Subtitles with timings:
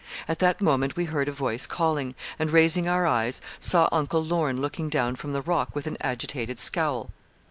[0.27, 4.59] At that moment we heard a voice calling, and raising our eyes, saw Uncle Lorne
[4.59, 7.11] looking down from the rock with an agitated scowl.